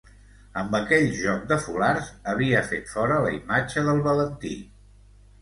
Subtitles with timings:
[0.61, 4.57] Amb aquell joc de fulards havia fet fora la imatge del Valentí.